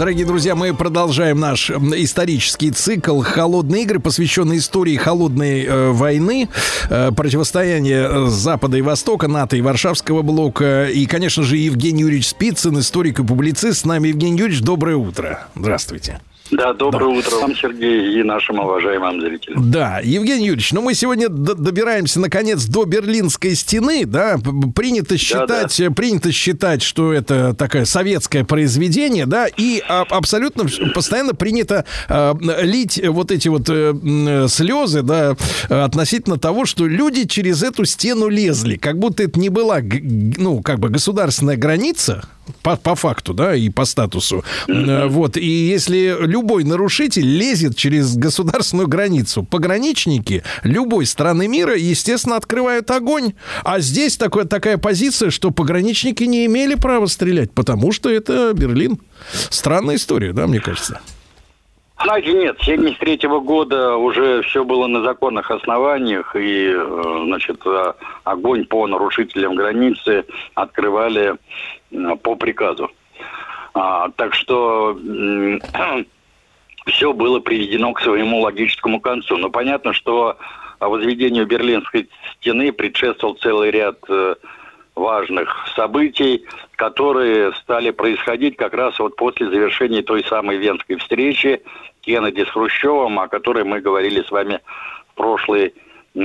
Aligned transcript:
Дорогие 0.00 0.24
друзья, 0.24 0.54
мы 0.54 0.72
продолжаем 0.72 1.38
наш 1.40 1.68
исторический 1.68 2.70
цикл 2.70 3.20
«Холодные 3.20 3.82
игры», 3.82 4.00
посвященный 4.00 4.56
истории 4.56 4.96
холодной 4.96 5.66
э, 5.66 5.90
войны, 5.90 6.48
э, 6.88 7.12
противостояния 7.14 8.26
Запада 8.30 8.78
и 8.78 8.80
Востока, 8.80 9.28
НАТО 9.28 9.58
и 9.58 9.60
Варшавского 9.60 10.22
блока. 10.22 10.86
И, 10.86 11.04
конечно 11.04 11.42
же, 11.42 11.58
Евгений 11.58 12.00
Юрьевич 12.00 12.28
Спицын, 12.28 12.78
историк 12.78 13.20
и 13.20 13.24
публицист. 13.24 13.82
С 13.82 13.84
нами 13.84 14.08
Евгений 14.08 14.38
Юрьевич, 14.38 14.62
доброе 14.62 14.96
утро. 14.96 15.48
Здравствуйте. 15.54 16.18
Да, 16.50 16.72
доброе 16.72 17.12
да. 17.12 17.18
утро 17.18 17.36
вам, 17.36 17.54
Сергей, 17.54 18.20
и 18.20 18.22
нашим 18.22 18.58
уважаемым 18.58 19.20
зрителям. 19.20 19.70
Да, 19.70 20.00
Евгений 20.02 20.46
Юрьевич, 20.46 20.72
ну 20.72 20.82
мы 20.82 20.94
сегодня 20.94 21.28
добираемся 21.28 22.20
наконец 22.20 22.64
до 22.64 22.84
Берлинской 22.84 23.54
стены, 23.54 24.04
да, 24.04 24.38
принято 24.74 25.16
считать, 25.16 25.76
да, 25.78 25.88
да. 25.88 25.90
принято 25.94 26.32
считать, 26.32 26.82
что 26.82 27.12
это 27.12 27.54
такое 27.54 27.84
советское 27.84 28.44
произведение, 28.44 29.26
да, 29.26 29.46
и 29.46 29.80
абсолютно 29.88 30.64
постоянно 30.94 31.34
принято 31.34 31.84
э, 32.08 32.34
лить 32.62 33.00
вот 33.06 33.30
эти 33.30 33.48
вот 33.48 33.68
э, 33.68 34.46
слезы, 34.48 35.02
да, 35.02 35.36
относительно 35.68 36.38
того, 36.38 36.66
что 36.66 36.86
люди 36.86 37.26
через 37.26 37.62
эту 37.62 37.84
стену 37.84 38.28
лезли, 38.28 38.76
как 38.76 38.98
будто 38.98 39.22
это 39.22 39.38
не 39.38 39.48
была, 39.48 39.80
ну, 39.80 40.62
как 40.62 40.80
бы 40.80 40.88
государственная 40.88 41.56
граница, 41.56 42.28
по, 42.62 42.76
по 42.76 42.94
факту, 42.94 43.34
да, 43.34 43.54
и 43.54 43.68
по 43.68 43.84
статусу. 43.84 44.44
Mm-hmm. 44.68 45.08
Вот, 45.08 45.36
и 45.36 45.46
если 45.46 46.16
любой 46.20 46.64
нарушитель 46.64 47.26
лезет 47.26 47.76
через 47.76 48.16
государственную 48.16 48.88
границу, 48.88 49.42
пограничники 49.42 50.42
любой 50.62 51.06
страны 51.06 51.48
мира, 51.48 51.76
естественно, 51.76 52.36
открывают 52.36 52.90
огонь. 52.90 53.32
А 53.64 53.80
здесь 53.80 54.16
такое, 54.16 54.44
такая 54.44 54.78
позиция, 54.78 55.30
что 55.30 55.50
пограничники 55.50 56.24
не 56.24 56.46
имели 56.46 56.74
права 56.74 57.06
стрелять, 57.06 57.52
потому 57.52 57.92
что 57.92 58.10
это 58.10 58.52
Берлин. 58.54 58.98
Странная 59.50 59.96
история, 59.96 60.32
да, 60.32 60.46
мне 60.46 60.60
кажется. 60.60 61.00
Знаете, 62.02 62.32
нет, 62.32 62.56
с 62.60 62.64
73 62.64 63.28
года 63.40 63.96
уже 63.96 64.42
все 64.42 64.64
было 64.64 64.86
на 64.86 65.02
законных 65.02 65.50
основаниях, 65.50 66.34
и, 66.34 66.72
э, 66.74 67.22
значит, 67.26 67.60
э, 67.66 67.92
огонь 68.24 68.64
по 68.64 68.86
нарушителям 68.86 69.54
границы 69.54 70.24
открывали 70.54 71.34
по 72.22 72.36
приказу. 72.36 72.90
А, 73.74 74.08
так 74.16 74.34
что 74.34 74.98
все 76.86 77.12
было 77.12 77.40
приведено 77.40 77.92
к 77.92 78.00
своему 78.00 78.40
логическому 78.40 79.00
концу. 79.00 79.36
Но 79.36 79.50
понятно, 79.50 79.92
что 79.92 80.38
возведению 80.78 81.46
Берлинской 81.46 82.08
стены 82.36 82.72
предшествовал 82.72 83.34
целый 83.36 83.70
ряд 83.70 83.98
э, 84.08 84.36
важных 84.94 85.66
событий, 85.74 86.44
которые 86.76 87.52
стали 87.54 87.90
происходить 87.90 88.56
как 88.56 88.74
раз 88.74 88.98
вот 88.98 89.16
после 89.16 89.48
завершения 89.48 90.02
той 90.02 90.24
самой 90.24 90.56
Венской 90.58 90.96
встречи 90.96 91.62
Кеннеди 92.00 92.44
с 92.44 92.48
Хрущевым, 92.48 93.18
о 93.18 93.28
которой 93.28 93.64
мы 93.64 93.80
говорили 93.80 94.22
с 94.22 94.30
вами 94.30 94.60
в 95.12 95.14
прошлой 95.14 95.74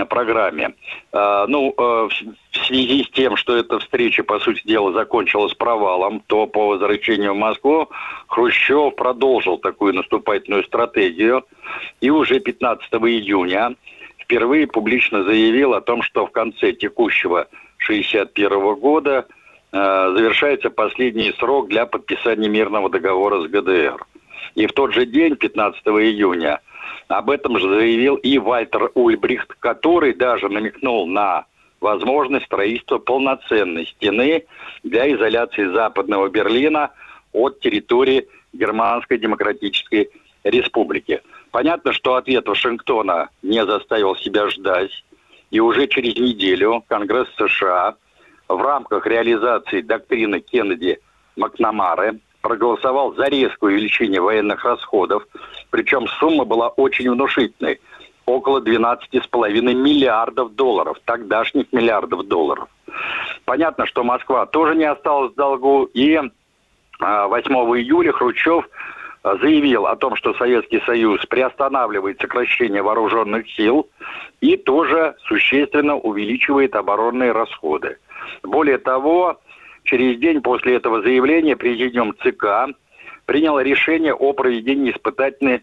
программе. 0.09 0.73
А, 1.11 1.45
ну, 1.47 1.73
э, 1.77 2.09
в 2.52 2.66
связи 2.66 3.03
с 3.03 3.09
тем, 3.11 3.36
что 3.38 3.55
эта 3.55 3.77
встреча, 3.80 4.23
по 4.23 4.39
сути 4.39 4.61
дела, 4.66 4.91
закончилась 4.93 5.53
провалом, 5.53 6.21
то 6.25 6.47
по 6.47 6.69
возвращению 6.69 7.33
в 7.33 7.38
Москву 7.38 7.89
Хрущев 8.27 8.95
продолжил 8.95 9.58
такую 9.58 9.93
наступательную 9.93 10.63
стратегию 10.63 11.45
и 12.02 12.09
уже 12.09 12.39
15 12.39 12.91
июня 12.93 13.75
впервые 14.17 14.65
публично 14.65 15.23
заявил 15.23 15.76
о 15.76 15.82
том, 15.82 16.02
что 16.02 16.26
в 16.26 16.32
конце 16.32 16.71
текущего 16.71 17.47
61 17.85 18.75
года 18.75 19.25
э, 19.71 20.13
завершается 20.15 20.69
последний 20.69 21.31
срок 21.39 21.69
для 21.69 21.85
подписания 21.85 22.49
мирного 22.49 22.89
договора 22.89 23.41
с 23.41 23.47
ГДР. 23.47 24.03
И 24.55 24.67
в 24.67 24.73
тот 24.73 24.93
же 24.93 25.05
день, 25.05 25.35
15 25.35 25.81
июня, 25.87 26.61
об 27.07 27.29
этом 27.29 27.59
же 27.59 27.69
заявил 27.69 28.15
и 28.15 28.37
Вальтер 28.37 28.91
Ульбрихт, 28.95 29.53
который 29.59 30.13
даже 30.13 30.49
намекнул 30.49 31.07
на 31.07 31.45
возможность 31.79 32.45
строительства 32.45 32.97
полноценной 32.97 33.85
стены 33.85 34.45
для 34.83 35.13
изоляции 35.13 35.65
Западного 35.65 36.29
Берлина 36.29 36.91
от 37.31 37.59
территории 37.59 38.27
Германской 38.53 39.19
Демократической 39.19 40.09
Республики. 40.43 41.21
Понятно, 41.52 41.93
что 41.93 42.15
ответ 42.15 42.47
Вашингтона 42.47 43.29
не 43.43 43.63
заставил 43.65 44.15
себя 44.15 44.49
ждать, 44.49 44.91
и 45.52 45.60
уже 45.60 45.88
через 45.88 46.16
неделю 46.16 46.83
Конгресс 46.88 47.28
США 47.38 47.95
в 48.48 48.61
рамках 48.61 49.06
реализации 49.06 49.82
доктрины 49.82 50.39
Кеннеди 50.39 51.00
Макнамары 51.36 52.20
проголосовал 52.42 53.16
за 53.16 53.26
резкое 53.26 53.67
увеличение 53.67 54.22
военных 54.22 54.64
расходов, 54.64 55.28
причем 55.72 56.08
сумма 56.20 56.45
была 56.45 56.70
очень 56.70 57.10
внушительной– 57.10 57.80
около 58.26 58.60
12,5 58.60 59.73
миллиардов 59.73 60.56
долларов, 60.56 60.98
тогдашних 61.06 61.72
миллиардов 61.72 62.27
долларов. 62.27 62.67
Понятно, 63.45 63.86
что 63.86 64.04
Москва 64.04 64.45
тоже 64.45 64.76
не 64.76 64.86
осталась 64.86 65.33
в 65.33 65.36
долгу, 65.36 65.89
и 65.94 66.17
8 66.17 66.32
а, 67.00 67.30
июля 67.77 68.12
Хрущев 68.14 68.67
заявил 69.41 69.87
о 69.87 69.95
том, 69.95 70.15
что 70.15 70.33
Советский 70.36 70.81
Союз 70.86 71.25
приостанавливает 71.25 72.21
сокращение 72.21 72.81
вооруженных 72.81 73.49
сил 73.52 73.89
и 74.41 74.55
тоже 74.58 75.15
существенно 75.27 75.95
увеличивает 75.95 76.75
оборонные 76.75 77.31
расходы. 77.31 77.97
Более 78.43 78.77
того, 78.77 79.39
Через 79.85 80.19
день 80.19 80.41
после 80.41 80.75
этого 80.75 81.02
заявления 81.03 81.55
президиум 81.55 82.15
ЦК 82.23 82.75
принял 83.25 83.59
решение 83.59 84.14
о 84.14 84.33
проведении 84.33 84.91
испытательной 84.91 85.61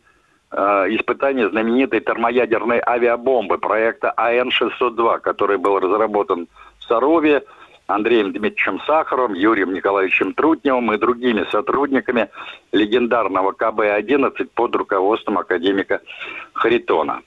э, 0.53 0.57
испытания 0.91 1.49
знаменитой 1.49 2.01
термоядерной 2.01 2.81
авиабомбы 2.81 3.59
проекта 3.59 4.13
АН-602, 4.17 5.19
который 5.21 5.59
был 5.59 5.81
разработан 5.81 6.47
в 6.79 6.85
Сарове 6.85 7.43
Андреем 7.87 8.33
Дмитриевичем 8.33 8.81
Сахаровым, 8.87 9.35
Юрием 9.35 9.75
Николаевичем 9.75 10.35
Трутневым 10.35 10.93
и 10.93 10.99
другими 10.99 11.45
сотрудниками 11.51 12.29
легендарного 12.73 13.53
КБ-11 13.53 14.51
под 14.55 14.77
руководством 14.77 15.39
академика 15.39 16.01
Харитона. 16.53 17.23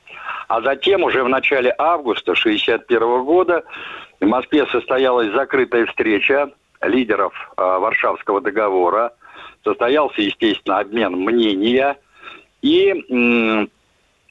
А 0.48 0.62
затем, 0.62 1.04
уже 1.04 1.24
в 1.24 1.30
начале 1.30 1.74
августа 1.78 2.32
1961 2.32 3.24
года, 3.24 3.64
в 4.20 4.26
Москве 4.26 4.66
состоялась 4.68 5.32
закрытая 5.32 5.86
встреча 5.88 6.52
лидеров 6.82 7.34
э, 7.58 7.62
Варшавского 7.62 8.42
договора. 8.42 9.14
Состоялся, 9.64 10.22
естественно, 10.22 10.80
обмен 10.80 11.14
мнения 11.14 11.98
и 12.62 13.68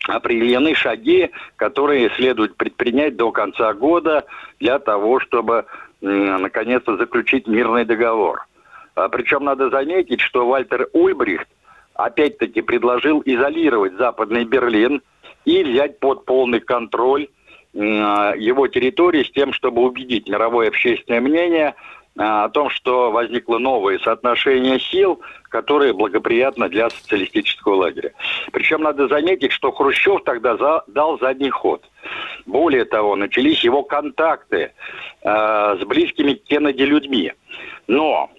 определены 0.07 0.75
шаги, 0.75 1.31
которые 1.57 2.11
следует 2.11 2.57
предпринять 2.57 3.17
до 3.17 3.33
конца 3.33 3.73
года 3.73 4.25
для 4.61 4.79
того, 4.79 5.21
чтобы 5.21 5.67
наконец-то 6.05 6.97
заключить 6.97 7.47
мирный 7.47 7.85
договор. 7.85 8.47
А, 8.95 9.09
причем 9.09 9.45
надо 9.45 9.71
заметить, 9.71 10.21
что 10.21 10.47
Вальтер 10.47 10.89
Ульбрихт 10.93 11.49
опять-таки 11.95 12.61
предложил 12.61 13.23
изолировать 13.25 13.95
Западный 13.95 14.45
Берлин 14.45 15.03
и 15.45 15.63
взять 15.63 15.99
под 15.99 16.25
полный 16.25 16.61
контроль 16.61 17.29
его 17.73 18.69
территории 18.69 19.25
с 19.25 19.33
тем, 19.33 19.53
чтобы 19.53 19.83
убедить 19.83 20.29
мировое 20.29 20.69
общественное 20.69 21.21
мнение 21.21 21.75
о 22.17 22.49
том, 22.49 22.71
что 22.71 23.11
возникло 23.11 23.59
новое 23.59 23.99
соотношение 23.99 24.79
сил, 24.79 25.21
которое 25.49 25.93
благоприятно 25.93 26.69
для 26.69 26.91
социалистического 26.91 27.75
лагеря. 27.75 28.13
Причем 28.53 28.83
надо 28.83 29.09
заметить, 29.09 29.53
что 29.53 29.73
Хрущев 29.73 30.23
тогда 30.25 30.57
за, 30.57 30.85
дал 30.87 31.19
задний 31.19 31.51
ход. 31.51 31.85
Более 32.47 32.85
того, 32.85 33.17
начались 33.17 33.65
его 33.65 33.83
контакты 33.83 34.73
э, 35.23 35.77
с 35.81 35.85
близкими 35.85 36.35
к 36.35 36.45
Кеннеди 36.45 36.83
людьми. 36.83 37.33
Но 37.89 38.31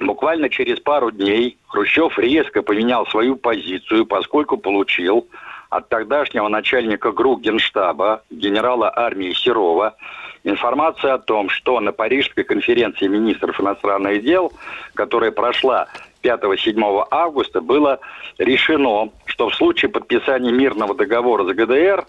буквально 0.00 0.48
через 0.48 0.80
пару 0.80 1.10
дней 1.10 1.58
Хрущев 1.66 2.18
резко 2.18 2.62
поменял 2.62 3.06
свою 3.06 3.36
позицию, 3.36 4.06
поскольку 4.06 4.56
получил 4.56 5.28
от 5.68 5.88
тогдашнего 5.88 6.48
начальника 6.48 7.12
ГРУ 7.12 7.36
Генштаба, 7.36 8.22
генерала 8.30 8.92
армии 8.94 9.32
Серова, 9.32 9.96
информация 10.44 11.14
о 11.14 11.18
том, 11.18 11.48
что 11.48 11.80
на 11.80 11.92
Парижской 11.92 12.44
конференции 12.44 13.08
министров 13.08 13.60
иностранных 13.60 14.22
дел, 14.22 14.52
которая 14.94 15.32
прошла 15.32 15.88
5-7 16.22 17.06
августа, 17.10 17.60
было 17.60 17.98
решено, 18.38 19.10
что 19.26 19.48
в 19.48 19.54
случае 19.54 19.90
подписания 19.90 20.52
мирного 20.52 20.94
договора 20.94 21.44
с 21.44 21.54
ГДР 21.54 22.04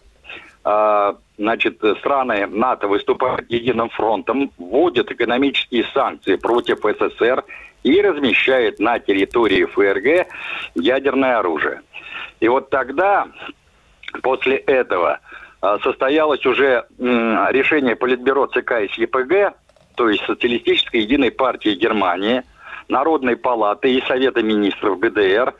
а, 0.63 1.15
значит, 1.37 1.79
страны 1.99 2.47
НАТО 2.47 2.87
выступают 2.87 3.49
единым 3.49 3.89
фронтом, 3.89 4.51
вводят 4.57 5.11
экономические 5.11 5.85
санкции 5.93 6.35
против 6.35 6.79
СССР 6.79 7.43
и 7.83 8.01
размещает 8.01 8.79
на 8.79 8.99
территории 8.99 9.65
ФРГ 9.65 10.27
ядерное 10.73 11.37
оружие. 11.37 11.81
И 12.39 12.47
вот 12.47 12.71
тогда, 12.71 13.27
после 14.23 14.57
этого, 14.57 15.19
состоялось 15.83 16.45
уже 16.45 16.85
решение 16.99 17.95
Политбюро 17.95 18.47
ЦК 18.47 18.81
и 18.81 18.89
СЕПГ, 18.93 19.55
то 19.95 20.09
есть 20.09 20.25
Социалистической 20.25 21.01
единой 21.01 21.31
партии 21.31 21.75
Германии, 21.75 22.43
Народной 22.87 23.35
палаты 23.35 23.93
и 23.93 24.03
Совета 24.05 24.43
министров 24.43 24.99
ГДР, 24.99 25.53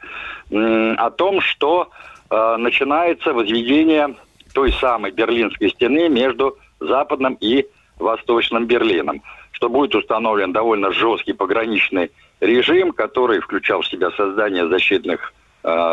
о 0.52 1.10
том, 1.12 1.42
что 1.42 1.90
а, 2.30 2.58
начинается 2.58 3.34
возведение 3.34 4.16
той 4.54 4.72
самой 4.74 5.12
Берлинской 5.12 5.70
стены 5.70 6.10
между 6.10 6.58
Западным 6.80 7.38
и 7.40 7.66
Восточным 7.98 8.66
Берлином, 8.68 9.22
что 9.52 9.70
будет 9.70 9.96
установлен 9.96 10.52
довольно 10.52 10.92
жесткий 10.92 11.34
пограничный 11.34 12.12
режим, 12.42 12.92
который 12.92 13.40
включал 13.40 13.82
в 13.82 13.88
себя 13.88 14.12
создание 14.12 14.68
защитных 14.68 15.34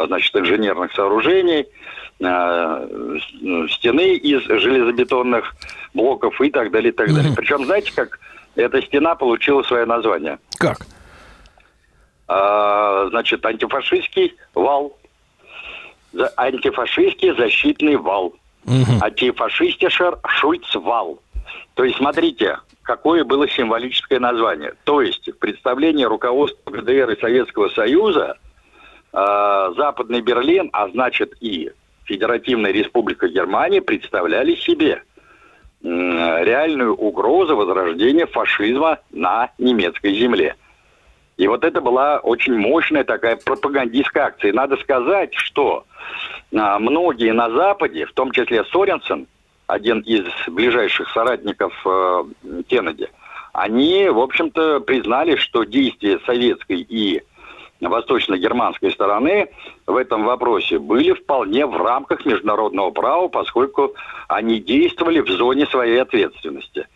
значит, 0.06 0.36
инженерных 0.36 0.92
сооружений, 0.92 1.66
а, 2.22 2.86
стены 3.70 4.14
из 4.14 4.42
железобетонных 4.42 5.54
блоков 5.94 6.40
и 6.40 6.50
так 6.50 6.70
далее, 6.70 6.92
и 6.92 6.94
так 6.94 7.12
далее. 7.12 7.32
Причем, 7.34 7.64
знаете, 7.64 7.92
как 7.94 8.18
эта 8.54 8.82
стена 8.82 9.14
получила 9.14 9.62
свое 9.62 9.86
название? 9.86 10.38
Как? 10.58 10.86
А, 12.28 13.08
значит, 13.08 13.44
антифашистский 13.44 14.34
вал. 14.54 14.96
Антифашистский 16.36 17.34
защитный 17.36 17.96
вал. 17.96 18.34
Угу. 18.66 19.00
Антифашистишер 19.00 20.18
Шульцвал. 20.26 21.20
То 21.74 21.84
есть, 21.84 21.96
смотрите, 21.96 22.58
какое 22.82 23.24
было 23.24 23.48
символическое 23.48 24.20
название. 24.20 24.74
То 24.84 25.00
есть, 25.00 25.28
в 25.28 25.38
представлении 25.38 26.04
руководства 26.04 26.70
ГДР 26.70 27.10
и 27.10 27.20
Советского 27.20 27.68
Союза 27.70 28.36
э, 29.12 29.72
Западный 29.76 30.20
Берлин, 30.20 30.70
а 30.72 30.88
значит 30.88 31.34
и 31.40 31.70
Федеративная 32.04 32.72
Республика 32.72 33.28
Германия 33.28 33.80
представляли 33.80 34.54
себе 34.56 35.02
реальную 35.82 36.94
угрозу 36.94 37.56
возрождения 37.56 38.26
фашизма 38.26 39.00
на 39.10 39.50
немецкой 39.58 40.14
земле. 40.14 40.54
И 41.36 41.48
вот 41.48 41.64
это 41.64 41.80
была 41.80 42.18
очень 42.18 42.56
мощная 42.56 43.04
такая 43.04 43.36
пропагандистская 43.36 44.26
акция. 44.26 44.50
И 44.50 44.54
надо 44.54 44.76
сказать, 44.76 45.34
что 45.34 45.84
а, 46.54 46.78
многие 46.78 47.32
на 47.32 47.50
Западе, 47.50 48.06
в 48.06 48.12
том 48.12 48.30
числе 48.32 48.64
Соренсен, 48.64 49.26
один 49.66 50.00
из 50.00 50.24
ближайших 50.48 51.08
соратников 51.10 51.72
э, 51.86 52.24
Кеннеди, 52.68 53.08
они, 53.52 54.08
в 54.08 54.18
общем-то, 54.18 54.80
признали, 54.80 55.36
что 55.36 55.64
действия 55.64 56.18
советской 56.26 56.80
и 56.80 57.22
восточно-германской 57.88 58.92
стороны 58.92 59.48
в 59.86 59.96
этом 59.96 60.24
вопросе 60.24 60.78
были 60.78 61.12
вполне 61.12 61.66
в 61.66 61.76
рамках 61.76 62.24
международного 62.24 62.90
права, 62.90 63.28
поскольку 63.28 63.94
они 64.28 64.60
действовали 64.60 65.20
в 65.20 65.28
зоне 65.28 65.66
своей 65.66 66.00
ответственности. 66.00 66.86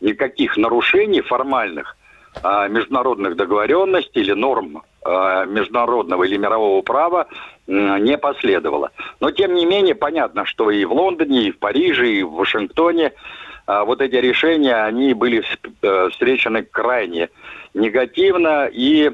Никаких 0.00 0.56
нарушений 0.56 1.20
формальных 1.20 1.96
а, 2.42 2.68
международных 2.68 3.36
договоренностей 3.36 4.20
или 4.20 4.32
норм 4.32 4.82
а, 5.04 5.44
международного 5.46 6.24
или 6.24 6.36
мирового 6.36 6.82
права 6.82 7.26
не 7.66 8.16
последовало. 8.16 8.92
Но 9.18 9.32
тем 9.32 9.54
не 9.54 9.66
менее 9.66 9.96
понятно, 9.96 10.44
что 10.44 10.70
и 10.70 10.84
в 10.84 10.92
Лондоне, 10.92 11.48
и 11.48 11.50
в 11.50 11.58
Париже, 11.58 12.08
и 12.08 12.22
в 12.22 12.34
Вашингтоне 12.34 13.12
а, 13.66 13.84
вот 13.84 14.00
эти 14.00 14.14
решения, 14.14 14.74
они 14.74 15.12
были 15.12 15.42
э, 15.82 16.08
встречены 16.10 16.62
крайне 16.62 17.28
негативно. 17.74 18.68
И 18.72 19.10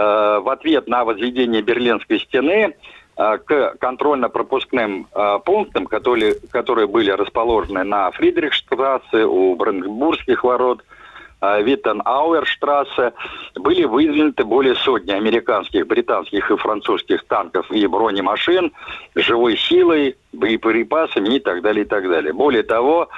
в 0.00 0.52
ответ 0.52 0.88
на 0.88 1.04
возведение 1.04 1.62
Берлинской 1.62 2.20
стены 2.20 2.74
э, 3.16 3.38
к 3.38 3.76
контрольно-пропускным 3.80 5.08
пунктам, 5.44 5.86
которые, 5.86 6.34
которые 6.50 6.86
были 6.86 7.10
расположены 7.10 7.84
на 7.84 8.10
Фридрихштрассе, 8.12 9.24
у 9.24 9.54
Бранденбургских 9.56 10.44
ворот– 10.44 10.82
Виттен-Ауэрштрассе 11.40 13.12
были 13.54 13.84
выдвинуты 13.84 14.44
более 14.44 14.74
сотни 14.74 15.12
американских, 15.12 15.86
британских 15.86 16.50
и 16.50 16.56
французских 16.56 17.24
танков 17.26 17.70
и 17.70 17.86
бронемашин 17.86 18.72
живой 19.14 19.56
силой, 19.56 20.16
боеприпасами 20.32 21.36
и 21.36 21.38
так 21.38 21.62
далее, 21.62 21.84
и 21.84 21.88
так 21.88 22.08
далее. 22.08 22.32
Более 22.32 22.64
того, 22.64 23.08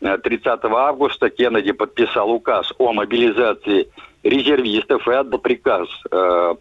30 0.00 0.64
августа 0.64 1.30
Кеннеди 1.30 1.72
подписал 1.72 2.30
указ 2.30 2.72
о 2.78 2.92
мобилизации 2.92 3.88
резервистов 4.22 5.06
и 5.08 5.12
отдал 5.12 5.38
приказ 5.40 5.88
э, 6.10 6.54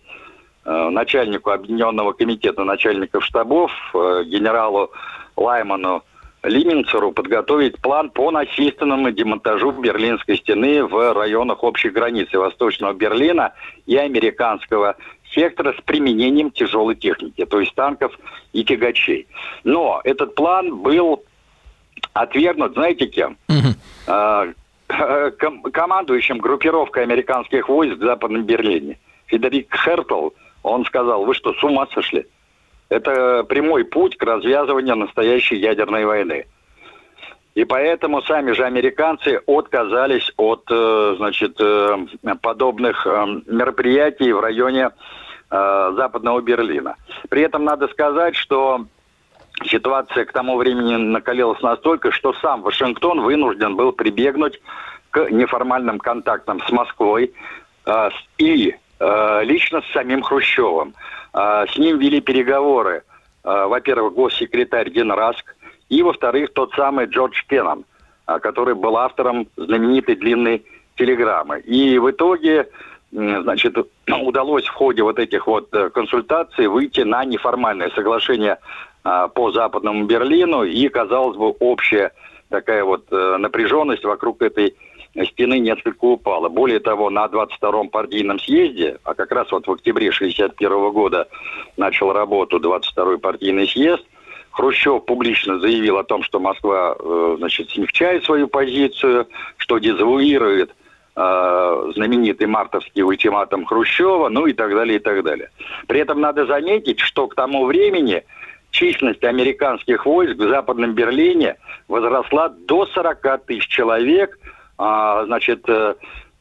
э, 0.65 0.89
начальнику 0.89 1.51
Объединенного 1.51 2.13
комитета 2.13 2.63
начальников 2.63 3.23
штабов, 3.25 3.71
э, 3.93 4.23
генералу 4.25 4.91
Лайману 5.35 6.03
Лименцеру 6.43 7.11
подготовить 7.11 7.79
план 7.79 8.09
по 8.09 8.31
насильственному 8.31 9.11
демонтажу 9.11 9.71
Берлинской 9.73 10.37
стены 10.37 10.83
в 10.83 11.13
районах 11.13 11.63
общей 11.63 11.89
границы 11.89 12.39
Восточного 12.39 12.93
Берлина 12.93 13.53
и 13.85 13.95
американского 13.95 14.95
сектора 15.35 15.73
с 15.77 15.81
применением 15.83 16.49
тяжелой 16.49 16.95
техники, 16.95 17.45
то 17.45 17.59
есть 17.59 17.75
танков 17.75 18.17
и 18.53 18.63
тягачей. 18.63 19.27
Но 19.63 20.01
этот 20.03 20.33
план 20.33 20.77
был 20.77 21.23
отвергнут, 22.13 22.73
знаете 22.73 23.05
кем? 23.05 23.37
Угу. 23.47 24.11
Ком- 25.39 25.63
командующим 25.63 26.38
группировкой 26.39 27.03
американских 27.03 27.69
войск 27.69 27.97
в 27.97 28.05
Западном 28.05 28.43
Берлине. 28.43 28.97
Федерик 29.27 29.73
Хертл, 29.75 30.29
он 30.63 30.85
сказал, 30.85 31.25
вы 31.25 31.33
что, 31.33 31.53
с 31.53 31.63
ума 31.63 31.88
сошли? 31.93 32.25
Это 32.89 33.43
прямой 33.43 33.85
путь 33.85 34.17
к 34.17 34.23
развязыванию 34.23 34.95
настоящей 34.97 35.55
ядерной 35.55 36.05
войны. 36.05 36.45
И 37.55 37.65
поэтому 37.65 38.21
сами 38.21 38.51
же 38.53 38.63
американцы 38.63 39.41
отказались 39.45 40.31
от 40.38 40.63
э, 40.69 41.15
значит, 41.17 41.59
э, 41.59 41.97
подобных 42.41 43.05
э, 43.05 43.25
мероприятий 43.45 44.31
в 44.31 44.39
районе 44.39 44.91
Западного 45.49 46.39
Берлина. 46.39 46.95
При 47.29 47.41
этом 47.41 47.65
надо 47.65 47.89
сказать, 47.89 48.38
что 48.38 48.85
ситуация 49.65 50.25
к 50.25 50.31
тому 50.31 50.57
времени 50.57 50.95
накалилась 50.95 51.61
настолько, 51.61 52.11
что 52.11 52.33
сам 52.33 52.61
Вашингтон 52.61 53.21
вынужден 53.21 53.75
был 53.75 53.91
прибегнуть 53.91 54.61
к 55.11 55.29
неформальным 55.29 55.99
контактам 55.99 56.61
с 56.61 56.71
Москвой 56.71 57.33
и 58.37 58.75
лично 58.99 59.81
с 59.81 59.93
самим 59.93 60.21
Хрущевым. 60.21 60.93
А, 61.33 61.65
с 61.67 61.77
ним 61.77 61.97
вели 61.97 62.21
переговоры, 62.21 63.03
а, 63.43 63.67
во-первых, 63.67 64.13
госсекретарь 64.13 64.91
Дин 64.91 65.12
Раск, 65.12 65.55
и, 65.89 66.03
во-вторых, 66.03 66.53
тот 66.53 66.74
самый 66.74 67.05
Джордж 67.05 67.41
Кеннон, 67.47 67.86
а, 68.25 68.39
который 68.39 68.75
был 68.75 68.97
автором 68.97 69.47
знаменитой 69.55 70.15
длинной 70.15 70.65
телеграммы. 70.95 71.59
И 71.62 71.97
в 72.00 72.12
итоге, 72.12 72.69
значит, 73.12 73.77
удалось 74.07 74.65
в 74.65 74.74
ходе 74.74 75.03
вот 75.03 75.19
этих 75.19 75.47
вот 75.47 75.74
э, 75.74 75.89
консультаций 75.89 76.67
выйти 76.67 77.01
на 77.01 77.24
неформальное 77.25 77.89
соглашение 77.91 78.57
по 79.03 79.51
Западному 79.51 80.05
Берлину, 80.05 80.63
и, 80.63 80.88
казалось 80.89 81.38
бы, 81.38 81.50
общая 81.60 82.12
такая 82.51 82.84
вот 82.84 83.05
э, 83.12 83.38
напряженность 83.38 84.03
вокруг 84.03 84.41
этой 84.43 84.75
стены 85.25 85.60
несколько 85.60 86.05
упала. 86.05 86.50
Более 86.50 86.79
того, 86.79 87.10
на 87.10 87.25
22-м 87.25 87.89
партийном 87.89 88.39
съезде, 88.39 88.98
а 89.03 89.13
как 89.13 89.31
раз 89.31 89.51
вот 89.51 89.67
в 89.67 89.72
октябре 89.72 90.12
61 90.12 90.91
года 90.91 91.27
начал 91.77 92.13
работу 92.13 92.60
22-й 92.60 93.17
партийный 93.17 93.67
съезд, 93.67 94.03
Хрущев 94.51 95.05
публично 95.05 95.60
заявил 95.60 95.98
о 95.98 96.03
том, 96.03 96.24
что 96.24 96.39
Москва, 96.39 96.96
э, 97.00 97.36
значит, 97.39 97.70
смягчает 97.72 98.25
свою 98.25 98.48
позицию, 98.48 99.27
что 99.58 99.79
дезавуирует 99.79 100.75
э, 101.15 101.91
знаменитый 101.96 102.48
мартовский 102.48 103.01
ультиматум 103.01 103.65
Хрущева, 103.65 104.27
ну 104.29 104.46
и 104.48 104.53
так 104.53 104.74
далее, 104.74 104.98
и 104.98 105.00
так 105.00 105.24
далее. 105.24 105.50
При 105.88 106.01
этом 106.01 106.20
надо 106.20 106.46
заметить, 106.46 107.00
что 107.00 107.27
к 107.27 107.36
тому 107.36 107.65
времени 107.65 108.24
численность 108.71 109.23
американских 109.23 110.05
войск 110.05 110.37
в 110.37 110.49
Западном 110.49 110.93
Берлине 110.93 111.57
возросла 111.87 112.49
до 112.49 112.85
40 112.87 113.45
тысяч 113.45 113.67
человек– 113.67 114.39
а, 114.83 115.25
значит, 115.25 115.63
э, 115.69 115.93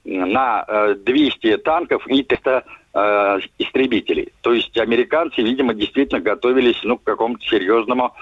на 0.05 0.65
200 1.05 1.47
э, 1.47 1.59
танков 1.59 2.07
и 2.07 2.23
300 2.23 2.65
э, 2.95 3.39
истребителей. 3.59 4.33
То 4.41 4.55
есть 4.55 4.79
американцы, 4.79 5.43
видимо, 5.43 5.75
действительно 5.75 6.21
готовились 6.21 6.81
ну, 6.83 6.97
к 6.97 7.05
какому-то 7.05 7.45
серьезному 7.45 8.15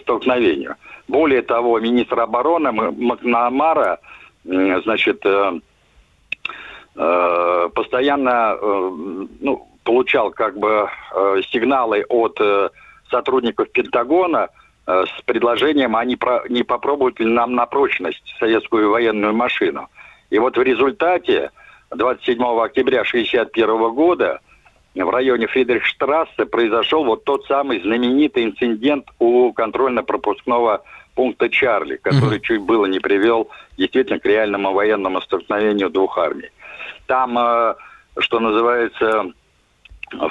столкновению. 0.00 0.74
Более 1.06 1.42
того, 1.42 1.78
министр 1.78 2.18
обороны 2.20 2.72
Макнамара, 2.72 4.00
значит, 4.44 5.24
постоянно 7.74 8.56
ну, 9.40 9.68
получал 9.84 10.30
как 10.32 10.58
бы 10.58 10.88
сигналы 11.50 12.04
от 12.08 12.40
сотрудников 13.12 13.70
Пентагона 13.70 14.48
э, 14.86 15.04
с 15.06 15.22
предложением, 15.22 15.96
не, 16.06 16.16
про, 16.16 16.42
не 16.48 16.64
попробуют 16.64 17.20
ли 17.20 17.26
нам 17.26 17.54
на 17.54 17.66
прочность 17.66 18.34
советскую 18.40 18.90
военную 18.90 19.34
машину. 19.34 19.88
И 20.30 20.38
вот 20.38 20.56
в 20.56 20.62
результате 20.62 21.50
27 21.90 22.42
октября 22.42 23.02
1961 23.02 23.94
года 23.94 24.40
в 24.94 25.10
районе 25.10 25.46
Фридрихштрассе 25.46 26.46
произошел 26.46 27.04
вот 27.04 27.24
тот 27.24 27.46
самый 27.46 27.80
знаменитый 27.80 28.44
инцидент 28.44 29.06
у 29.18 29.52
контрольно-пропускного 29.52 30.82
пункта 31.14 31.48
Чарли, 31.48 31.96
который 31.96 32.38
mm-hmm. 32.38 32.42
чуть 32.42 32.62
было 32.62 32.86
не 32.86 32.98
привел 32.98 33.50
действительно 33.76 34.18
к 34.18 34.26
реальному 34.26 34.72
военному 34.72 35.20
столкновению 35.20 35.90
двух 35.90 36.18
армий. 36.18 36.50
Там, 37.06 37.38
э, 37.38 37.74
что 38.18 38.40
называется, 38.40 39.32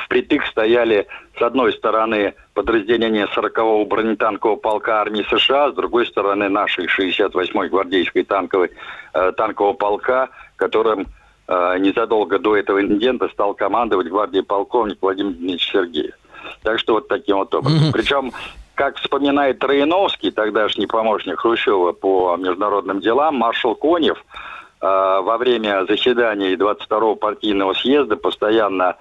впритык 0.05 0.45
стояли 0.45 1.07
с 1.37 1.41
одной 1.41 1.73
стороны 1.73 2.33
подразделения 2.53 3.27
40-го 3.35 3.85
бронетанкового 3.85 4.57
полка 4.57 5.01
армии 5.01 5.25
США, 5.29 5.71
с 5.71 5.75
другой 5.75 6.05
стороны 6.05 6.49
нашей 6.49 6.85
68-й 6.85 7.69
гвардейской 7.69 8.23
танковой, 8.23 8.71
э, 9.13 9.31
танкового 9.35 9.73
полка, 9.73 10.29
которым 10.55 11.07
э, 11.47 11.77
незадолго 11.79 12.39
до 12.39 12.55
этого 12.55 12.81
инцидента 12.81 13.27
стал 13.29 13.53
командовать 13.53 14.07
гвардией 14.07 14.43
полковник 14.43 14.97
Владимир 15.01 15.31
Дмитриевич 15.31 15.71
Сергеев. 15.71 16.15
Так 16.63 16.79
что 16.79 16.93
вот 16.93 17.07
таким 17.07 17.37
вот 17.37 17.53
образом. 17.53 17.79
Mm-hmm. 17.79 17.93
Причем, 17.93 18.31
как 18.75 18.97
вспоминает 18.97 19.59
Троиновский, 19.59 20.31
тогдашний 20.31 20.87
помощник 20.87 21.39
Хрущева 21.39 21.93
по 21.93 22.35
международным 22.37 22.99
делам, 22.99 23.35
маршал 23.35 23.75
Конев 23.75 24.17
э, 24.17 24.85
во 24.85 25.37
время 25.37 25.85
заседаний 25.87 26.55
22-го 26.55 27.15
партийного 27.15 27.73
съезда 27.73 28.17
постоянно 28.17 28.97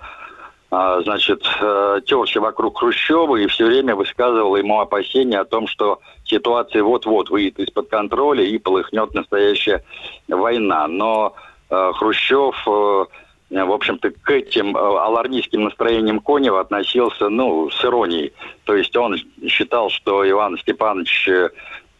значит, 0.70 1.42
э, 1.60 2.00
терся 2.06 2.40
вокруг 2.40 2.78
Хрущева 2.78 3.36
и 3.36 3.46
все 3.48 3.66
время 3.66 3.96
высказывал 3.96 4.54
ему 4.56 4.80
опасения 4.80 5.40
о 5.40 5.44
том, 5.44 5.66
что 5.66 6.00
ситуация 6.24 6.84
вот-вот 6.84 7.28
выйдет 7.28 7.58
из-под 7.58 7.88
контроля 7.88 8.44
и 8.44 8.56
полыхнет 8.58 9.12
настоящая 9.12 9.82
война. 10.28 10.86
Но 10.86 11.34
э, 11.70 11.92
Хрущев, 11.96 12.54
э, 12.68 13.04
в 13.50 13.72
общем-то, 13.72 14.10
к 14.10 14.30
этим 14.30 14.76
алармистским 14.76 15.64
настроениям 15.64 16.20
Конева 16.20 16.60
относился, 16.60 17.28
ну, 17.28 17.68
с 17.68 17.84
иронией. 17.84 18.32
То 18.62 18.76
есть 18.76 18.96
он 18.96 19.16
считал, 19.48 19.90
что 19.90 20.28
Иван 20.28 20.56
Степанович 20.58 21.28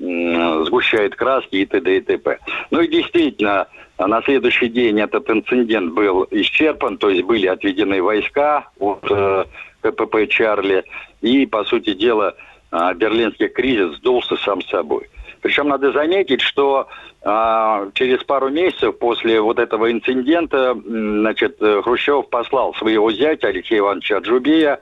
сгущает 0.01 1.15
краски 1.15 1.57
и 1.57 1.67
т.д. 1.67 1.97
и 1.97 2.01
т.п. 2.01 2.39
Ну 2.71 2.81
и 2.81 2.89
действительно, 2.89 3.67
на 3.99 4.23
следующий 4.23 4.69
день 4.69 5.01
этот 5.01 5.29
инцидент 5.29 5.93
был 5.93 6.27
исчерпан, 6.31 6.97
то 6.97 7.11
есть 7.11 7.23
были 7.25 7.47
отведены 7.47 8.03
войска 8.03 8.69
от 8.79 9.05
э, 9.11 9.45
КПП 9.83 10.29
«Чарли», 10.29 10.85
и, 11.21 11.45
по 11.45 11.65
сути 11.65 11.93
дела, 11.93 12.35
э, 12.73 12.95
берлинский 12.95 13.49
кризис 13.49 13.97
сдулся 13.99 14.37
сам 14.37 14.63
собой. 14.63 15.09
Причем 15.43 15.69
надо 15.69 15.93
заметить, 15.93 16.41
что 16.41 16.89
э, 17.23 17.91
через 17.93 18.25
пару 18.25 18.49
месяцев 18.49 18.99
после 18.99 19.39
вот 19.41 19.59
этого 19.59 19.93
инцидента 19.93 20.75
значит, 20.83 21.59
Хрущев 21.59 22.29
послал 22.31 22.75
своего 22.75 23.13
зятя 23.13 23.49
Алексея 23.49 23.81
Ивановича 23.81 24.19
Джубея 24.21 24.81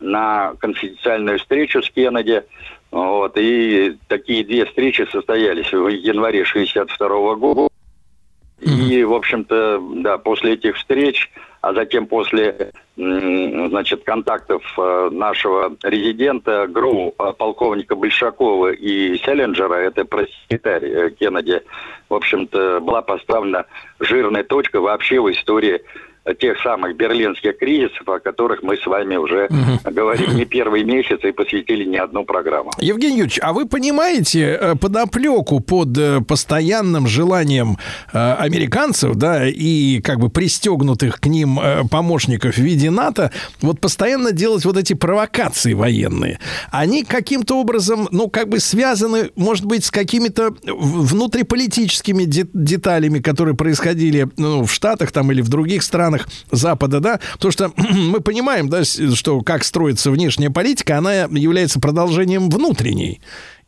на 0.00 0.54
конфиденциальную 0.58 1.38
встречу 1.38 1.82
с 1.82 1.90
Кеннеди. 1.90 2.42
Вот, 2.90 3.36
и 3.36 3.96
такие 4.08 4.44
две 4.44 4.64
встречи 4.64 5.06
состоялись 5.12 5.72
в 5.72 5.86
январе 5.88 6.42
1962 6.42 7.34
года. 7.36 7.68
И, 8.60 9.04
в 9.04 9.14
общем-то, 9.14 9.80
да, 9.96 10.18
после 10.18 10.54
этих 10.54 10.76
встреч, 10.76 11.30
а 11.62 11.72
затем 11.72 12.06
после, 12.06 12.72
значит, 12.96 14.04
контактов 14.04 14.62
э, 14.76 15.08
нашего 15.12 15.74
резидента 15.82 16.66
ГРУ, 16.66 17.14
э, 17.18 17.32
полковника 17.38 17.96
Большакова 17.96 18.72
и 18.72 19.16
Селлинджера, 19.18 19.74
это 19.74 20.04
пресс-секретарь 20.04 20.84
э, 20.84 21.10
Кеннеди, 21.10 21.62
в 22.10 22.14
общем-то, 22.14 22.80
была 22.80 23.00
поставлена 23.00 23.64
жирная 23.98 24.44
точка 24.44 24.80
вообще 24.80 25.20
в 25.20 25.30
истории 25.30 25.82
тех 26.38 26.60
самых 26.62 26.96
берлинских 26.96 27.58
кризисов, 27.58 28.08
о 28.08 28.20
которых 28.20 28.62
мы 28.62 28.76
с 28.76 28.86
вами 28.86 29.16
уже 29.16 29.46
угу. 29.46 29.90
говорим 29.92 30.36
не 30.36 30.44
первый 30.44 30.84
месяц 30.84 31.18
и 31.22 31.32
посвятили 31.32 31.84
не 31.84 31.96
одну 31.96 32.24
программу. 32.24 32.70
Евгений 32.78 33.18
Юрьевич, 33.18 33.40
а 33.42 33.52
вы 33.52 33.66
понимаете 33.66 34.58
э, 34.60 34.74
подоплеку 34.76 35.60
под 35.60 35.96
э, 35.96 36.20
постоянным 36.20 37.06
желанием 37.06 37.78
э, 38.12 38.32
американцев, 38.34 39.16
да, 39.16 39.48
и 39.48 40.00
как 40.00 40.20
бы 40.20 40.28
пристегнутых 40.28 41.20
к 41.20 41.26
ним 41.26 41.58
помощников 41.90 42.54
в 42.54 42.58
виде 42.58 42.90
НАТО, 42.90 43.32
вот 43.60 43.80
постоянно 43.80 44.32
делать 44.32 44.64
вот 44.64 44.76
эти 44.76 44.92
провокации 44.92 45.72
военные? 45.72 46.38
Они 46.70 47.04
каким-то 47.04 47.58
образом, 47.58 48.08
ну, 48.10 48.28
как 48.28 48.48
бы 48.48 48.60
связаны, 48.60 49.30
может 49.36 49.64
быть, 49.64 49.84
с 49.84 49.90
какими-то 49.90 50.54
внутриполитическими 50.64 52.24
деталями, 52.24 53.20
которые 53.20 53.56
происходили 53.56 54.28
ну, 54.36 54.64
в 54.64 54.72
Штатах 54.72 55.12
там 55.12 55.32
или 55.32 55.40
в 55.40 55.48
других 55.48 55.82
странах, 55.82 56.09
странах 56.10 56.28
Запада, 56.50 57.00
да, 57.00 57.20
потому 57.34 57.52
что 57.52 57.72
мы 57.76 58.20
понимаем, 58.20 58.68
да, 58.68 58.84
что 58.84 59.40
как 59.40 59.64
строится 59.64 60.10
внешняя 60.10 60.50
политика, 60.50 60.98
она 60.98 61.12
является 61.24 61.80
продолжением 61.80 62.50
внутренней. 62.50 63.20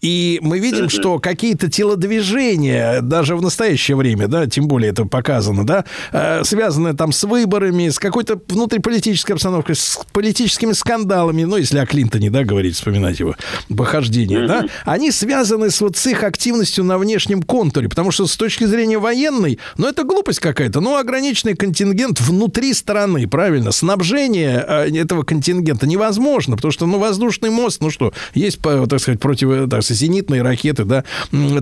И 0.02 0.40
мы 0.42 0.58
видим, 0.58 0.88
что 0.88 1.20
какие-то 1.20 1.70
телодвижения 1.70 3.00
даже 3.02 3.36
в 3.36 3.42
настоящее 3.42 3.96
время, 3.96 4.26
да, 4.26 4.48
тем 4.48 4.66
более 4.66 4.90
это 4.90 5.04
показано, 5.04 5.64
да, 5.64 5.84
э, 6.10 6.42
связанные 6.42 6.94
там 6.94 7.12
с 7.12 7.22
выборами, 7.22 7.88
с 7.88 8.00
какой-то 8.00 8.40
внутриполитической 8.48 9.32
обстановкой, 9.32 9.76
с 9.76 10.00
политическими 10.12 10.72
скандалами, 10.72 11.44
ну, 11.44 11.56
если 11.56 11.78
о 11.78 11.86
Клинтоне, 11.86 12.30
да, 12.30 12.42
говорить, 12.42 12.74
вспоминать 12.74 13.20
его 13.20 13.36
похождение, 13.74 14.44
да, 14.48 14.64
они 14.84 15.12
связаны 15.12 15.70
с 15.70 15.80
вот 15.80 15.96
с 15.96 16.04
их 16.08 16.24
активностью 16.24 16.82
на 16.82 16.98
внешнем 16.98 17.40
контуре, 17.40 17.88
потому 17.88 18.10
что 18.10 18.26
с 18.26 18.36
точки 18.36 18.64
зрения 18.64 18.98
военной, 18.98 19.60
ну, 19.76 19.86
это 19.86 20.02
глупость 20.02 20.40
какая-то, 20.40 20.80
ну, 20.80 20.96
ограниченный 20.96 21.54
контингент 21.54 22.20
внутри 22.20 22.74
страны, 22.74 23.28
правильно, 23.28 23.70
снабжение 23.70 24.64
э, 24.66 24.98
этого 24.98 25.22
контингента 25.22 25.86
невозможно, 25.86 26.56
потому 26.56 26.72
что, 26.72 26.86
ну, 26.86 26.98
воздушный 26.98 27.50
мост, 27.50 27.80
ну 27.80 27.90
что, 27.90 28.12
есть, 28.34 28.60
так 28.60 28.98
сказать, 28.98 29.20
против, 29.20 29.70
так 29.70 29.84
сказать, 29.84 29.91
зенитные 29.92 30.42
ракеты, 30.42 30.84
да. 30.84 31.04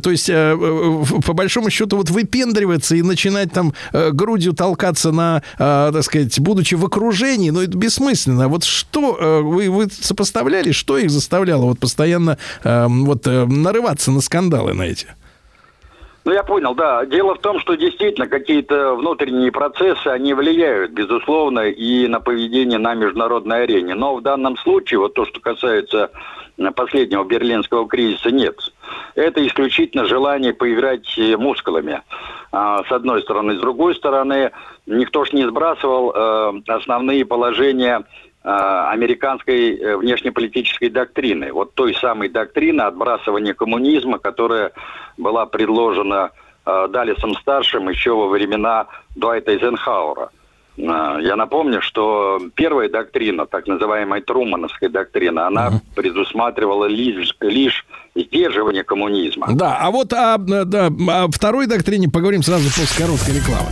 То 0.03 0.11
есть, 0.11 0.29
э, 0.29 0.57
по 1.25 1.33
большому 1.33 1.71
счету, 1.71 1.97
вот 1.97 2.11
выпендриваться 2.11 2.97
и 2.97 3.03
начинать 3.03 3.53
там 3.53 3.75
э, 3.93 4.11
грудью 4.13 4.53
толкаться 4.53 5.13
на, 5.13 5.43
э, 5.59 5.91
так 5.93 6.03
сказать, 6.03 6.39
будучи 6.41 6.75
в 6.75 6.85
окружении, 6.85 7.51
ну, 7.51 7.61
это 7.61 7.77
бессмысленно. 7.77 8.49
Вот 8.49 8.65
что 8.65 9.43
вы, 9.43 9.71
вы 9.71 9.89
сопоставляли, 9.91 10.73
что 10.73 10.99
их 10.99 11.11
заставляло 11.11 11.65
вот 11.65 11.79
постоянно 11.79 12.39
вот 12.65 13.27
нарываться 13.27 14.11
на 14.11 14.21
скандалы 14.21 14.75
на 14.75 14.83
эти? 14.83 15.07
Ну, 16.31 16.35
я 16.35 16.45
понял, 16.45 16.77
да. 16.77 17.05
Дело 17.07 17.35
в 17.35 17.41
том, 17.41 17.59
что 17.59 17.75
действительно 17.75 18.29
какие-то 18.29 18.95
внутренние 18.95 19.51
процессы, 19.51 20.07
они 20.07 20.33
влияют, 20.33 20.93
безусловно, 20.93 21.69
и 21.69 22.07
на 22.07 22.21
поведение 22.21 22.79
на 22.79 22.95
международной 22.95 23.65
арене. 23.65 23.97
Но 23.97 24.15
в 24.15 24.23
данном 24.23 24.57
случае, 24.59 25.01
вот 25.01 25.15
то, 25.15 25.27
что 25.27 25.41
касается 25.41 26.13
последнего 26.77 27.25
берлинского 27.25 27.89
кризиса 27.89 28.31
нет. 28.31 28.57
Это 29.17 29.45
исключительно 29.45 30.05
желание 30.05 30.55
поиграть 30.55 31.19
мускулами. 31.37 32.01
А, 32.53 32.85
с 32.85 32.93
одной 32.93 33.23
стороны. 33.23 33.57
С 33.57 33.61
другой 33.61 33.97
стороны, 33.97 34.53
никто 34.87 35.25
ж 35.25 35.33
не 35.33 35.49
сбрасывал 35.49 36.13
э, 36.15 36.63
основные 36.69 37.25
положения 37.25 38.03
э, 38.03 38.30
американской 38.43 39.77
э, 39.77 39.97
внешнеполитической 39.97 40.89
доктрины. 40.89 41.53
Вот 41.53 41.75
той 41.75 41.95
самой 41.95 42.29
доктрины 42.29 42.83
отбрасывания 42.83 43.55
коммунизма, 43.55 44.19
которая 44.19 44.73
была 45.19 45.47
предложена 45.47 46.31
Далисом-старшим 46.65 47.89
еще 47.89 48.15
во 48.15 48.29
времена 48.29 48.87
Дуайта 49.17 49.53
Эйзенхауэра. 49.53 50.31
Я 50.77 51.37
напомню, 51.37 51.83
что 51.83 52.41
первая 52.55 52.89
доктрина, 52.89 53.47
так 53.47 53.67
называемая 53.67 54.21
Трумановская 54.21 54.89
доктрина, 54.89 55.47
она 55.47 55.69
uh-huh. 55.69 55.81
предусматривала 55.95 56.87
лишь, 56.87 57.35
лишь 57.41 57.87
сдерживание 58.15 58.85
коммунизма. 58.85 59.49
Да, 59.53 59.79
а 59.81 59.91
вот 59.91 60.13
о, 60.13 60.39
да, 60.39 60.87
о 60.87 61.29
второй 61.31 61.67
доктрине 61.67 62.09
поговорим 62.09 62.43
сразу 62.43 62.65
после 62.69 63.05
короткой 63.05 63.37
рекламы. 63.37 63.69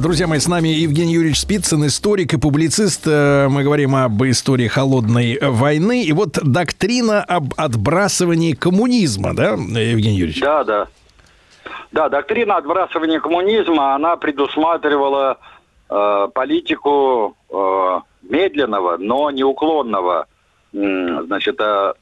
Друзья 0.00 0.26
мои, 0.26 0.38
с 0.38 0.46
нами 0.46 0.68
Евгений 0.68 1.14
Юрьевич 1.14 1.40
Спицын, 1.40 1.86
историк 1.86 2.32
и 2.34 2.38
публицист. 2.38 3.06
Э, 3.06 3.48
мы 3.48 3.64
говорим 3.64 3.96
об 3.96 4.22
истории 4.24 4.68
холодной 4.68 5.38
войны. 5.40 6.04
И 6.04 6.12
вот 6.12 6.38
доктрина 6.42 7.22
об 7.24 7.54
отбрасывании 7.56 8.52
коммунизма, 8.52 9.34
да, 9.34 9.52
Евгений 9.52 10.18
Юрьевич? 10.18 10.40
Да, 10.40 10.64
да. 10.64 10.88
Да, 11.90 12.08
доктрина 12.08 12.56
отбрасывания 12.56 13.18
коммунизма, 13.18 13.94
она 13.94 14.16
предусматривала 14.16 15.38
э, 15.88 16.28
политику 16.32 17.36
э, 17.50 18.00
медленного, 18.22 18.98
но 18.98 19.30
неуклонного 19.30 20.26
э, 20.72 21.22
значит, 21.26 21.60
э, 21.60 21.94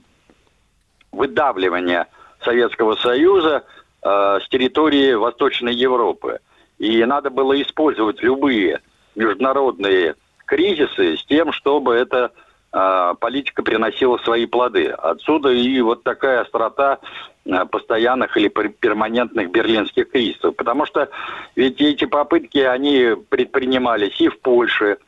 выдавливания 1.13 2.09
Советского 2.45 2.97
Союза– 2.97 3.65
э, 4.07 4.39
с 4.43 4.49
территории 4.49 5.15
Восточной 5.15 5.75
Европы. 5.75 6.39
И 6.79 7.05
надо 7.05 7.31
было 7.31 7.61
использовать 7.61 8.23
любые 8.23 8.81
международные 9.15 10.15
кризисы 10.45 11.17
с 11.17 11.25
тем, 11.25 11.53
чтобы 11.53 11.95
эта 11.95 12.33
э, 12.73 13.15
политика 13.19 13.63
приносила 13.63 14.19
свои 14.19 14.47
плоды. 14.47 14.89
Отсюда 14.89 15.51
и 15.51 15.81
вот 15.81 16.03
такая 16.03 16.43
острота 16.43 16.99
э, 17.45 17.65
постоянных 17.67 18.37
или 18.37 18.49
перманентных 18.49 19.51
берлинских 19.51 20.11
кризисов. 20.11 20.55
Потому 20.57 20.87
что 20.87 21.09
ведь 21.55 21.81
эти 21.81 22.05
попытки, 22.05 22.59
они 22.59 23.15
предпринимались 23.29 24.21
и 24.21 24.29
в 24.29 24.39
Польше, 24.41 24.99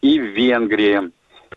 и 0.00 0.18
в 0.18 0.24
Венгрии, 0.24 1.10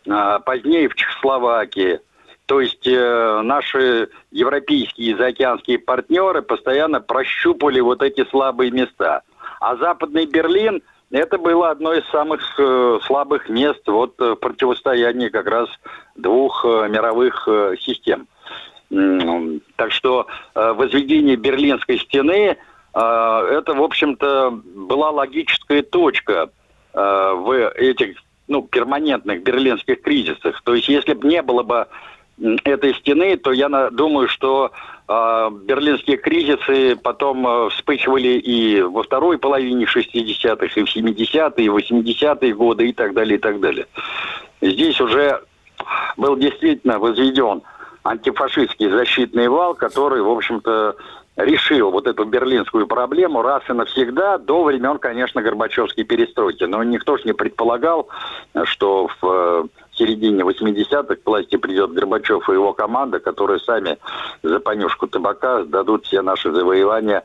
э, 0.06 0.38
позднее 0.44 0.88
в 0.88 0.94
Чехословакии. 0.94 2.00
То 2.46 2.60
есть 2.60 2.86
э, 2.86 3.40
наши 3.42 4.08
европейские 4.30 5.10
и 5.10 5.14
заокеанские 5.14 5.80
партнеры 5.80 6.42
постоянно 6.42 7.00
прощупали 7.00 7.80
вот 7.80 8.02
эти 8.02 8.24
слабые 8.28 8.70
места. 8.70 9.22
А 9.66 9.74
Западный 9.78 10.26
Берлин– 10.26 10.80
это 11.10 11.38
было 11.38 11.70
одно 11.70 11.92
из 11.92 12.08
самых 12.10 12.40
э, 12.56 13.00
слабых 13.02 13.48
мест 13.48 13.82
вот 13.88 14.14
э, 14.20 14.36
противостояния 14.36 15.28
как 15.28 15.48
раз 15.48 15.68
двух 16.14 16.64
э, 16.64 16.88
мировых 16.88 17.48
систем. 17.80 18.28
Так 19.74 19.90
что 19.90 20.28
возведение 20.54 21.34
Берлинской 21.34 21.98
стены 21.98 22.56
это, 22.94 23.74
в 23.74 23.82
общем-то, 23.82 24.60
была 24.62 25.10
логическая 25.10 25.82
точка 25.82 26.50
в 26.92 27.72
этих 27.74 28.18
ну, 28.46 28.62
перманентных 28.62 29.42
берлинских 29.42 30.02
кризисах. 30.02 30.62
То 30.62 30.76
есть, 30.76 30.88
если 30.88 31.14
бы 31.14 31.26
не 31.26 31.42
было 31.42 31.64
бы 31.64 31.88
этой 32.38 32.94
стены, 32.94 33.36
то 33.36 33.52
я 33.52 33.68
думаю, 33.90 34.28
что 34.28 34.70
э, 35.08 35.50
берлинские 35.64 36.18
кризисы 36.18 36.96
потом 36.96 37.46
э, 37.46 37.70
вспыхивали 37.70 38.38
и 38.38 38.82
во 38.82 39.02
второй 39.02 39.38
половине 39.38 39.86
60-х, 39.86 40.80
и 40.80 40.84
в 40.84 40.96
70-е, 40.96 41.64
и 41.64 41.68
80-е 41.68 42.54
годы, 42.54 42.88
и 42.88 42.92
так 42.92 43.14
далее, 43.14 43.36
и 43.36 43.40
так 43.40 43.60
далее. 43.60 43.86
Здесь 44.60 45.00
уже 45.00 45.40
был 46.16 46.36
действительно 46.36 46.98
возведен 46.98 47.62
антифашистский 48.04 48.90
защитный 48.90 49.48
вал, 49.48 49.74
который, 49.74 50.22
в 50.22 50.30
общем-то, 50.30 50.96
решил 51.36 51.90
вот 51.90 52.06
эту 52.06 52.24
берлинскую 52.24 52.86
проблему 52.86 53.42
раз 53.42 53.62
и 53.68 53.72
навсегда 53.72 54.38
до 54.38 54.64
времен, 54.64 54.98
конечно, 54.98 55.42
Горбачевской 55.42 56.04
перестройки. 56.04 56.64
Но 56.64 56.82
никто 56.82 57.16
же 57.18 57.24
не 57.24 57.34
предполагал, 57.34 58.08
что 58.64 59.08
в 59.20 59.26
э, 59.26 59.64
середине 59.98 60.42
80-х 60.42 61.16
к 61.16 61.26
власти 61.26 61.56
придет 61.56 61.92
Горбачев 61.92 62.48
и 62.48 62.52
его 62.52 62.72
команда, 62.72 63.18
которые 63.18 63.60
сами 63.60 63.98
за 64.42 64.60
понюшку 64.60 65.06
табака 65.06 65.64
сдадут 65.64 66.06
все 66.06 66.22
наши 66.22 66.52
завоевания 66.52 67.24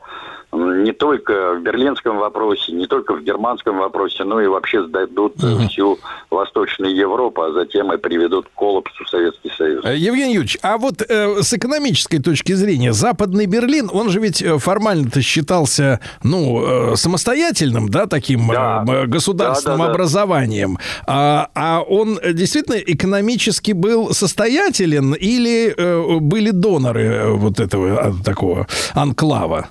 не 0.52 0.92
только 0.92 1.54
в 1.54 1.62
берлинском 1.62 2.18
вопросе, 2.18 2.72
не 2.72 2.86
только 2.86 3.14
в 3.14 3.22
германском 3.22 3.78
вопросе, 3.78 4.24
но 4.24 4.40
и 4.40 4.46
вообще 4.46 4.86
сдадут 4.86 5.42
угу. 5.42 5.66
всю 5.68 5.98
Восточную 6.30 6.94
Европу, 6.94 7.42
а 7.42 7.52
затем 7.52 7.92
и 7.92 7.96
приведут 7.96 8.46
к 8.48 8.58
коллапсу 8.58 9.04
Советский 9.06 9.50
Союз. 9.56 9.84
Э, 9.84 9.96
Евгений 9.96 10.34
Юрьевич, 10.34 10.58
а 10.62 10.76
вот 10.76 11.02
э, 11.08 11.42
с 11.42 11.54
экономической 11.54 12.18
точки 12.18 12.52
зрения, 12.52 12.92
Западный 12.92 13.46
Берлин, 13.46 13.88
он 13.92 14.10
же 14.10 14.20
ведь 14.20 14.42
э, 14.42 14.58
формально-то 14.58 15.22
считался, 15.22 16.00
ну, 16.22 16.92
э, 16.92 16.96
самостоятельным, 16.96 17.88
да, 17.88 18.06
таким 18.06 18.48
да. 18.48 18.84
Э, 18.86 19.06
государственным 19.06 19.78
да, 19.78 19.86
да, 19.86 19.90
образованием, 19.92 20.78
да. 21.06 21.48
А, 21.54 21.78
а 21.78 21.80
он 21.80 22.18
действительно 22.32 22.76
экономически 22.76 23.72
был 23.72 24.12
состоятелен 24.12 25.14
или 25.14 25.74
э, 25.74 26.18
были 26.20 26.50
доноры 26.50 27.32
вот 27.32 27.58
этого 27.58 28.14
такого 28.22 28.66
анклава? 28.94 29.68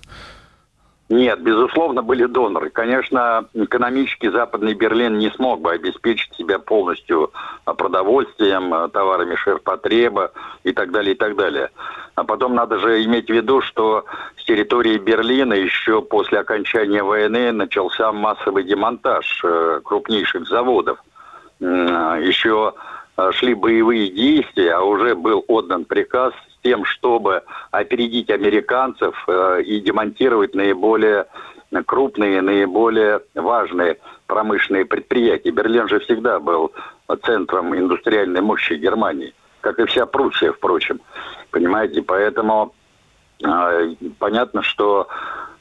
Нет, 1.11 1.41
безусловно, 1.41 2.01
были 2.01 2.25
доноры. 2.25 2.69
Конечно, 2.69 3.43
экономически 3.53 4.29
Западный 4.29 4.73
Берлин 4.73 5.17
не 5.17 5.29
смог 5.31 5.59
бы 5.59 5.73
обеспечить 5.73 6.33
себя 6.35 6.57
полностью 6.57 7.33
а, 7.65 7.73
продовольствием, 7.73 8.73
а, 8.73 8.87
товарами 8.87 9.35
ширпотреба 9.35 10.31
и 10.63 10.71
так 10.71 10.91
далее, 10.91 11.13
и 11.13 11.17
так 11.17 11.35
далее. 11.35 11.69
А 12.15 12.23
потом 12.23 12.55
надо 12.55 12.79
же 12.79 13.03
иметь 13.03 13.27
в 13.27 13.33
виду, 13.33 13.61
что 13.61 14.05
с 14.37 14.45
территории 14.45 14.97
Берлина 14.99 15.53
еще 15.53 16.01
после 16.01 16.39
окончания 16.39 17.03
войны 17.03 17.51
начался 17.51 18.13
массовый 18.13 18.63
демонтаж 18.63 19.41
э, 19.43 19.81
крупнейших 19.83 20.47
заводов. 20.47 20.97
Еще 21.59 22.73
шли 23.33 23.53
боевые 23.53 24.09
действия, 24.09 24.75
а 24.75 24.81
уже 24.81 25.15
был 25.15 25.43
отдан 25.49 25.83
приказ 25.83 26.33
тем, 26.63 26.85
чтобы 26.85 27.43
опередить 27.71 28.29
американцев 28.29 29.15
э, 29.27 29.61
и 29.63 29.79
демонтировать 29.81 30.55
наиболее 30.55 31.25
крупные, 31.85 32.41
наиболее 32.41 33.21
важные 33.33 33.97
промышленные 34.27 34.85
предприятия. 34.85 35.51
Берлин 35.51 35.87
же 35.87 35.99
всегда 35.99 36.39
был 36.39 36.71
центром 37.23 37.73
индустриальной 37.75 38.41
мощи 38.41 38.73
Германии, 38.73 39.33
как 39.61 39.79
и 39.79 39.85
вся 39.85 40.05
Пруссия, 40.05 40.51
впрочем. 40.51 40.99
Понимаете, 41.51 42.01
поэтому 42.01 42.73
э, 43.43 43.95
понятно, 44.19 44.61
что 44.63 45.07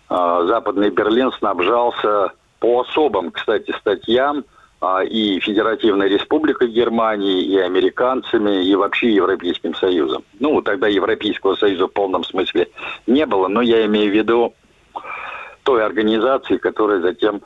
э, 0.08 0.44
Западный 0.48 0.90
Берлин 0.90 1.32
снабжался 1.32 2.32
по 2.58 2.80
особым, 2.82 3.30
кстати, 3.30 3.74
статьям– 3.78 4.44
и 5.08 5.40
Федеративной 5.40 6.08
Республикой 6.08 6.68
Германии, 6.68 7.42
и 7.42 7.58
американцами, 7.58 8.64
и 8.64 8.74
вообще 8.74 9.12
Европейским 9.12 9.74
Союзом. 9.74 10.24
Ну, 10.38 10.62
тогда 10.62 10.88
Европейского 10.88 11.54
Союза 11.54 11.86
в 11.86 11.92
полном 11.92 12.24
смысле 12.24 12.68
не 13.06 13.26
было, 13.26 13.48
но 13.48 13.60
я 13.60 13.84
имею 13.86 14.10
в 14.10 14.14
виду 14.14 14.54
той 15.64 15.84
организации, 15.84 16.56
которая 16.56 17.00
затем 17.00 17.42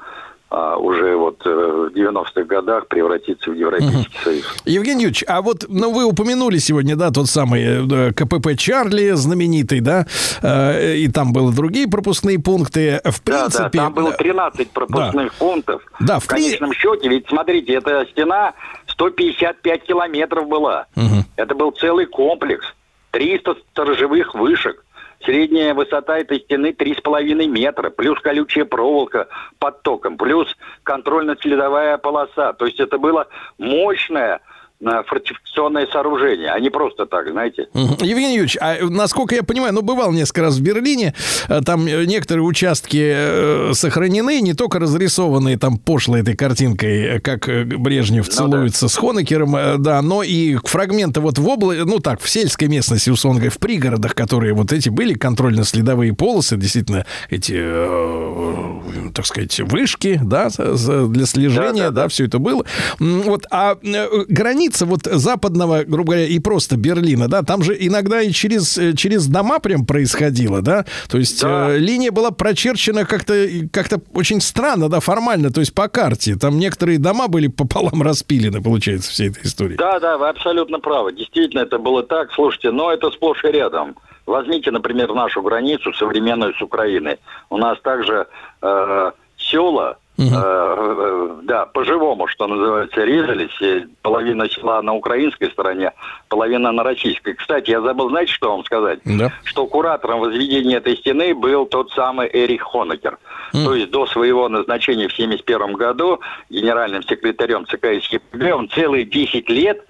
а, 0.57 0.77
уже 0.77 1.17
вот 1.17 1.45
э, 1.45 1.51
в 1.51 1.93
90-х 1.97 2.45
годах 2.45 2.87
превратиться 2.87 3.51
в 3.51 3.55
Европейский 3.55 3.97
угу. 3.97 4.23
Союз. 4.23 4.45
Евгений 4.65 5.03
Юрьевич, 5.03 5.25
а 5.27 5.43
вот 5.43 5.65
ну, 5.69 5.93
вы 5.93 6.05
упомянули 6.05 6.59
сегодня, 6.59 6.95
да, 6.95 7.11
тот 7.11 7.27
самый 7.27 7.63
э, 7.65 8.13
КПП 8.13 8.57
Чарли 8.57 9.11
знаменитый, 9.11 9.81
да, 9.81 10.07
э, 10.43 10.95
и 10.95 11.09
там 11.09 11.33
были 11.33 11.53
другие 11.53 11.89
пропускные 11.89 12.39
пункты. 12.39 13.01
В 13.05 13.21
принципе... 13.23 13.59
Да, 13.59 13.65
да, 13.65 13.71
там 13.71 13.95
было 13.95 14.13
13 14.13 14.71
пропускных 14.71 15.33
да. 15.33 15.39
пунктов. 15.39 15.83
Да, 15.99 16.21
в, 16.21 16.25
в 16.25 16.27
конечном 16.29 16.73
счете, 16.73 17.09
ведь 17.09 17.27
смотрите, 17.29 17.73
эта 17.75 18.07
стена 18.13 18.53
155 18.87 19.83
километров 19.83 20.47
была. 20.47 20.87
Угу. 20.95 21.25
Это 21.35 21.55
был 21.57 21.73
целый 21.73 22.07
комплекс. 22.07 22.65
300 23.11 23.57
сторожевых 23.73 24.35
вышек. 24.35 24.85
Средняя 25.25 25.73
высота 25.73 26.19
этой 26.19 26.41
стены 26.41 26.75
3,5 26.79 27.47
метра, 27.47 27.91
плюс 27.91 28.21
колючая 28.21 28.65
проволока 28.65 29.29
под 29.59 29.83
током, 29.83 30.19
плюс 30.19 30.55
контрольно-следовая 30.83 31.97
полоса. 31.99 32.53
То 32.53 32.67
есть 32.67 32.79
это 32.79 32.99
было 32.99 33.27
мощное 33.59 34.41
фортификационное 34.81 35.87
сооружение, 35.87 36.51
а 36.51 36.61
не 36.61 36.71
просто 36.71 37.07
так, 37.07 37.31
знаете. 37.31 37.69
Евгений 37.75 38.35
Юрьевич, 38.35 38.57
а 38.61 38.77
насколько 38.83 39.35
я 39.35 39.43
понимаю, 39.43 39.73
ну, 39.73 39.83
бывал 39.83 40.13
несколько 40.13 40.43
раз 40.43 40.57
в 40.57 40.63
Берлине, 40.63 41.15
э, 41.49 41.61
там 41.65 41.87
э, 41.87 42.05
некоторые 42.05 42.45
участки 42.45 43.01
э, 43.03 43.71
сохранены, 43.73 44.41
не 44.41 44.53
только 44.55 44.79
разрисованные 44.79 45.59
там 45.59 45.79
пошлой 45.79 46.21
этой 46.21 46.37
картинкой, 46.37 47.21
как 47.21 47.47
Брежнев 47.47 48.29
целуется 48.29 48.85
ну, 48.85 48.89
да. 48.89 48.93
с 48.93 48.97
Хонекером, 48.97 49.83
да, 49.83 50.03
но 50.03 50.23
и 50.23 50.57
фрагменты 50.57 51.21
вот 51.21 51.39
в 51.39 51.49
области, 51.49 51.83
ну 51.83 52.01
так, 52.01 52.21
в 52.21 52.29
сельской 52.29 52.69
местности, 52.69 53.11
условно 53.11 53.41
говоря, 53.41 53.53
в 53.53 53.59
пригородах, 53.59 54.15
которые 54.15 54.55
вот 54.55 54.73
эти 54.73 54.89
были, 54.89 55.15
контрольно-следовые 55.15 56.15
полосы, 56.15 56.57
действительно, 56.57 57.07
эти, 57.31 57.55
э, 57.57 59.11
так 59.15 59.25
сказать, 59.25 59.59
вышки, 59.61 60.21
да, 60.23 60.49
для 60.49 61.27
слежения, 61.27 61.85
да, 61.85 61.91
да, 61.91 62.03
да, 62.03 62.09
все 62.09 62.27
это 62.27 62.39
было. 62.39 62.65
Вот, 62.99 63.47
а 63.51 63.77
границы 63.81 64.64
граница 64.65 64.87
вот 64.87 65.05
западного, 65.05 65.85
грубо 65.85 66.13
говоря, 66.13 66.27
и 66.27 66.39
просто 66.39 66.77
Берлина, 66.77 67.29
да, 67.29 67.43
там 67.43 67.63
же 67.63 67.77
иногда 67.79 68.21
и 68.23 68.31
через, 68.33 68.79
э, 68.79 68.95
через 68.95 69.27
дома 69.27 69.59
прям 69.59 69.85
происходило, 69.85 70.63
да, 70.63 70.85
то 71.11 71.19
есть 71.19 71.43
да. 71.43 71.71
э, 71.71 71.79
линия 71.79 72.11
была 72.11 72.31
прочерчена 72.31 73.05
как-то 73.05 73.47
как 73.73 73.87
очень 74.15 74.41
странно, 74.41 74.89
да, 74.89 75.01
формально, 75.01 75.51
то 75.51 75.61
есть 75.61 75.75
по 75.75 75.89
карте, 75.89 76.37
там 76.37 76.59
некоторые 76.59 76.99
дома 76.99 77.29
были 77.29 77.49
пополам 77.49 78.03
распилены, 78.03 78.63
получается, 78.63 79.11
всей 79.11 79.31
этой 79.31 79.45
истории. 79.45 79.77
Да, 79.77 80.01
да, 80.01 80.17
вы 80.17 80.29
абсолютно 80.29 80.79
правы, 80.81 81.13
действительно 81.13 81.61
это 81.61 81.79
было 81.79 82.03
так, 82.03 82.33
слушайте, 82.33 82.71
но 82.71 82.91
это 82.91 83.11
сплошь 83.11 83.45
и 83.45 83.49
рядом. 83.49 83.97
Возьмите, 84.27 84.71
например, 84.71 85.13
нашу 85.13 85.43
границу 85.43 85.93
современную 85.93 86.55
с 86.55 86.63
Украиной. 86.63 87.19
У 87.51 87.59
нас 87.59 87.79
также 87.83 88.27
э, 88.63 89.11
села 89.37 89.99
Угу. 90.17 90.29
Э, 90.33 91.41
да, 91.43 91.67
по-живому, 91.67 92.29
что 92.29 92.47
называется, 92.47 93.03
резались. 93.03 93.87
Половина 94.03 94.49
села 94.49 94.81
на 94.81 94.95
украинской 94.95 95.51
стороне, 95.51 95.93
половина 96.29 96.71
на 96.71 96.85
российской. 96.85 97.35
Кстати, 97.35 97.71
я 97.71 97.81
забыл, 97.81 98.11
знаете, 98.11 98.33
что 98.33 98.51
вам 98.51 98.65
сказать? 98.65 99.01
Да. 99.05 99.33
Что 99.43 99.67
куратором 99.67 100.21
возведения 100.21 100.77
этой 100.77 100.97
стены 100.97 101.35
был 101.35 101.67
тот 101.67 101.91
самый 101.93 102.31
Эрих 102.33 102.63
Хонекер. 102.63 103.19
Mm. 103.53 103.65
То 103.65 103.75
есть 103.75 103.91
до 103.91 104.07
своего 104.07 104.49
назначения 104.49 105.09
в 105.09 105.13
1971 105.13 105.75
году 105.75 106.21
генеральным 106.49 107.03
секретарем 107.03 107.67
ЦК 107.67 107.87
СЕПГ 108.03 108.55
он 108.55 108.69
целые 108.69 109.05
10 109.05 109.49
лет, 109.49 109.85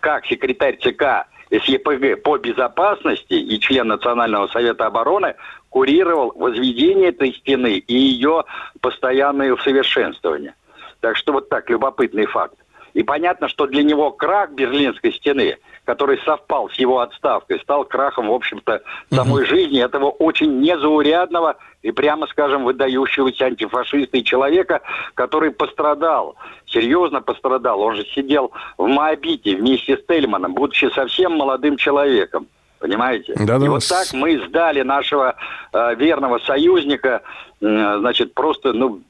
как 0.00 0.26
секретарь 0.26 0.78
ЦК 0.78 1.26
СЕПГ 1.50 2.22
по 2.22 2.38
безопасности 2.38 3.34
и 3.34 3.58
член 3.58 3.88
Национального 3.88 4.46
совета 4.48 4.86
обороны 4.86 5.34
курировал 5.70 6.32
возведение 6.34 7.08
этой 7.08 7.32
стены 7.32 7.78
и 7.78 7.94
ее 7.94 8.44
постоянное 8.80 9.52
усовершенствование. 9.52 10.54
Так 11.00 11.16
что 11.16 11.32
вот 11.32 11.48
так, 11.48 11.70
любопытный 11.70 12.26
факт. 12.26 12.56
И 12.92 13.02
понятно, 13.04 13.48
что 13.48 13.66
для 13.66 13.82
него 13.82 14.10
крах 14.10 14.50
Берлинской 14.50 15.12
стены, 15.12 15.58
который 15.84 16.18
совпал 16.24 16.68
с 16.70 16.74
его 16.74 16.98
отставкой, 17.00 17.60
стал 17.60 17.84
крахом, 17.84 18.28
в 18.28 18.32
общем-то, 18.32 18.82
самой 19.12 19.44
uh-huh. 19.44 19.46
жизни 19.46 19.82
этого 19.82 20.10
очень 20.10 20.60
незаурядного 20.60 21.56
и, 21.82 21.92
прямо 21.92 22.26
скажем, 22.26 22.64
выдающегося 22.64 23.46
антифашиста 23.46 24.18
и 24.18 24.24
человека, 24.24 24.80
который 25.14 25.52
пострадал, 25.52 26.34
серьезно 26.66 27.22
пострадал. 27.22 27.80
Он 27.80 27.94
же 27.94 28.04
сидел 28.06 28.50
в 28.76 28.86
Моабите 28.88 29.56
вместе 29.56 29.96
с 29.96 30.04
Тельманом, 30.06 30.54
будучи 30.54 30.90
совсем 30.92 31.36
молодым 31.36 31.76
человеком. 31.76 32.48
Понимаете? 32.80 33.34
Да, 33.36 33.58
да. 33.58 33.66
И 33.66 33.68
вот 33.68 33.86
так 33.86 34.12
мы 34.14 34.42
сдали 34.48 34.80
нашего 34.80 35.36
э, 35.72 35.94
верного 35.96 36.38
союзника, 36.38 37.20
э, 37.60 37.96
значит, 38.00 38.32
просто, 38.32 38.72
ну, 38.72 39.00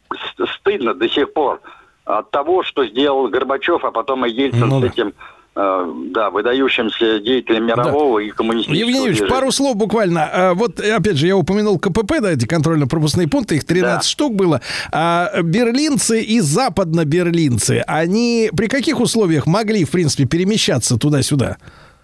стыдно 0.59 0.93
до 0.93 1.09
сих 1.09 1.33
пор 1.33 1.61
от 2.05 2.31
того, 2.33 2.65
что 2.65 2.85
сделал 2.85 3.29
Горбачев, 3.29 3.85
а 3.85 3.93
потом 3.93 4.27
и 4.27 4.31
Ельцин 4.31 4.69
ну, 4.69 4.81
с 4.81 4.85
этим 4.85 5.15
э, 5.55 5.93
да, 6.07 6.31
выдающимся 6.31 7.21
деятелем 7.21 7.67
мирового 7.67 8.19
да. 8.19 8.27
и 8.27 8.31
коммунистического 8.31 8.89
Евгений 8.89 9.07
Юрьевич, 9.07 9.31
пару 9.31 9.53
слов 9.53 9.77
буквально. 9.77 10.29
А, 10.33 10.55
вот, 10.55 10.81
опять 10.81 11.17
же, 11.17 11.29
я 11.29 11.37
упомянул 11.37 11.79
КПП, 11.79 12.15
да, 12.21 12.33
эти 12.33 12.47
контрольно-пропускные 12.47 13.29
пункты, 13.29 13.55
их 13.55 13.65
13 13.65 13.99
да. 13.99 14.03
штук 14.03 14.35
было. 14.35 14.61
А 14.91 15.31
берлинцы 15.43 16.21
и 16.21 16.41
западно-берлинцы, 16.41 17.85
они 17.87 18.51
при 18.57 18.67
каких 18.67 18.99
условиях 18.99 19.47
могли, 19.47 19.85
в 19.85 19.91
принципе, 19.93 20.25
перемещаться 20.25 20.99
туда-сюда? 20.99 21.59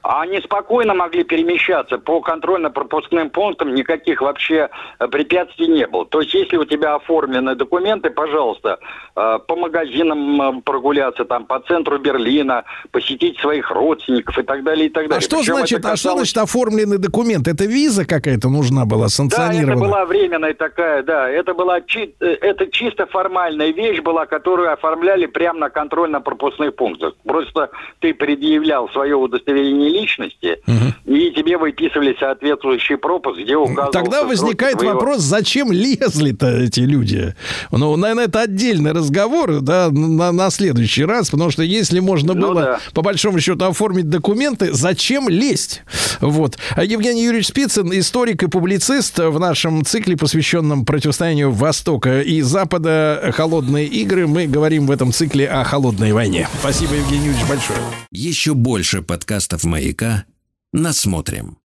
Они 0.08 0.40
спокойно 0.40 0.94
могли 0.94 1.24
перемещаться 1.24 1.98
по 1.98 2.20
контрольно-пропускным 2.20 3.30
пунктам, 3.30 3.74
никаких 3.74 4.20
вообще 4.20 4.68
э, 4.98 5.08
препятствий 5.08 5.66
не 5.66 5.86
было. 5.86 6.06
То 6.06 6.20
есть, 6.20 6.32
если 6.32 6.56
у 6.56 6.64
тебя 6.64 6.94
оформлены 6.94 7.56
документы, 7.56 8.10
пожалуйста, 8.10 8.78
э, 9.16 9.38
по 9.46 9.56
магазинам 9.56 10.58
э, 10.58 10.62
прогуляться, 10.62 11.24
там, 11.24 11.46
по 11.46 11.58
центру 11.60 11.98
Берлина, 11.98 12.64
посетить 12.92 13.38
своих 13.40 13.70
родственников 13.70 14.38
и 14.38 14.42
так 14.42 14.62
далее, 14.62 14.86
и 14.86 14.88
так 14.88 15.08
далее. 15.08 15.18
А 15.18 15.20
что, 15.20 15.42
значит, 15.42 15.78
касалось... 15.78 15.92
а 15.92 15.96
что 15.96 16.16
значит 16.16 16.38
оформленный 16.38 16.98
документ? 16.98 17.48
Это 17.48 17.64
виза 17.64 18.04
какая-то 18.04 18.48
нужна 18.48 18.84
была, 18.84 19.08
санкционированная? 19.08 19.66
Да, 19.66 19.72
это 19.72 19.80
была 19.80 20.04
временная 20.04 20.54
такая, 20.54 21.02
да. 21.02 21.28
Это 21.28 21.52
была 21.54 21.80
чи... 21.80 22.14
это 22.20 22.68
чисто 22.68 23.06
формальная 23.06 23.72
вещь 23.72 24.00
была, 24.00 24.26
которую 24.26 24.72
оформляли 24.72 25.26
прямо 25.26 25.58
на 25.58 25.70
контрольно-пропускных 25.70 26.76
пунктах. 26.76 27.14
Просто 27.24 27.70
ты 28.00 28.14
предъявлял 28.14 28.88
свое 28.90 29.16
удостоверение 29.16 29.95
личности, 30.00 30.58
угу. 30.66 31.16
и 31.16 31.30
тебе 31.32 31.58
выписывали 31.58 32.16
соответствующий 32.18 32.96
пропуск, 32.96 33.38
где 33.38 33.56
указывался... 33.56 33.92
Тогда 33.92 34.24
возникает 34.24 34.78
твоего... 34.78 34.94
вопрос, 34.94 35.20
зачем 35.20 35.72
лезли-то 35.72 36.48
эти 36.48 36.80
люди? 36.80 37.34
Ну, 37.70 37.96
наверное, 37.96 38.24
это 38.24 38.42
отдельный 38.42 38.92
разговор, 38.92 39.60
да, 39.60 39.90
на, 39.90 40.32
на 40.32 40.50
следующий 40.50 41.04
раз, 41.04 41.30
потому 41.30 41.50
что 41.50 41.62
если 41.62 42.00
можно 42.00 42.34
ну, 42.34 42.48
было, 42.48 42.62
да. 42.62 42.80
по 42.94 43.02
большому 43.02 43.40
счету, 43.40 43.64
оформить 43.64 44.08
документы, 44.08 44.72
зачем 44.72 45.28
лезть? 45.28 45.82
Вот. 46.20 46.58
А 46.74 46.84
Евгений 46.84 47.24
Юрьевич 47.24 47.48
Спицын, 47.48 47.90
историк 47.98 48.42
и 48.42 48.48
публицист 48.48 49.18
в 49.18 49.38
нашем 49.38 49.84
цикле, 49.84 50.16
посвященном 50.16 50.84
противостоянию 50.84 51.50
Востока 51.50 52.20
и 52.20 52.40
Запада 52.42 53.32
«Холодные 53.34 53.86
игры». 53.86 54.26
Мы 54.26 54.46
говорим 54.46 54.86
в 54.86 54.90
этом 54.90 55.12
цикле 55.12 55.48
о 55.48 55.64
холодной 55.64 56.12
войне. 56.12 56.48
Спасибо, 56.60 56.94
Евгений 56.94 57.26
Юрьевич, 57.26 57.46
большое. 57.48 57.78
Еще 58.10 58.54
больше 58.54 59.02
подкастов 59.02 59.64
моих 59.64 59.85
маяка 59.86 60.24
насмотрим. 60.72 61.58